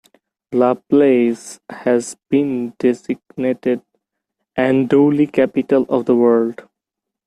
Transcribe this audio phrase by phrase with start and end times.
[0.51, 3.83] LaPlace has been designated
[4.57, 6.67] Andouille Capital of the World.